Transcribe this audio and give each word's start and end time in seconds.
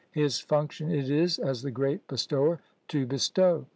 His 0.13 0.39
function 0.39 0.89
it 0.91 1.11
is, 1.11 1.37
as 1.37 1.61
the 1.61 1.69
great 1.69 2.07
Bestower, 2.07 2.59
to 2.87 3.05
bestow. 3.05 3.67